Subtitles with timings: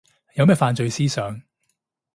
[0.33, 1.39] 有咩犯罪思想